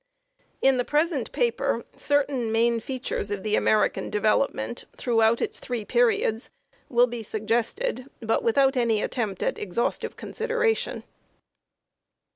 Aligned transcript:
In 0.63 0.77
the 0.77 0.83
present 0.83 1.31
paper 1.31 1.85
certain 1.95 2.51
main 2.51 2.79
features 2.79 3.29
of 3.29 3.43
the 3.43 3.55
American 3.55 4.09
development, 4.09 4.85
throughout 4.97 5.43
its 5.43 5.59
three 5.59 5.85
periods, 5.85 6.49
will 6.89 7.05
be 7.05 7.21
suggested; 7.21 8.07
but 8.19 8.41
without 8.41 8.75
any 8.75 9.03
attempt 9.03 9.43
at 9.43 9.59
exhaustive 9.59 10.15
consideration. 10.17 11.03